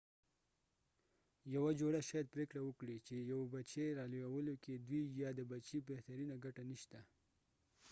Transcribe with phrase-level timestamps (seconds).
[1.55, 5.77] یوه جوړه شاید پرېکړه وکړي چې یو بچی رالویولو کې د دوی یا د بچي
[5.89, 6.99] بهترینه ګټه نشته